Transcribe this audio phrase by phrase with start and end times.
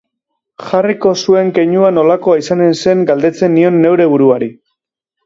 [0.67, 4.49] Jarriko zuen keinua nolakoa izanen zen galdetzen nion neure buruari.